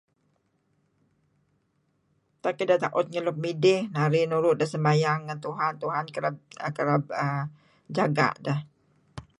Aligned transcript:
Tak 2.43 2.55
ideh 2.63 2.79
taut 2.83 3.05
ngen 3.09 3.23
nuk 3.27 3.37
midih 3.43 3.79
narih 3.95 4.25
nuru' 4.31 4.55
ideh 4.55 4.71
sembayang 4.73 5.19
ngen 5.25 5.39
Tuhanm, 5.45 5.73
Tuhan 5.81 6.05
kereb 6.75 7.03
uhm 7.23 7.43
jaga' 7.97 8.33
deh. 8.45 8.59